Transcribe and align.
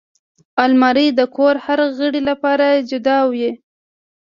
الماري 0.63 1.07
د 1.19 1.21
کور 1.35 1.55
د 1.59 1.63
هر 1.65 1.79
غړي 1.97 2.21
لپاره 2.29 2.67
جدا 2.89 3.17
وي 3.33 3.49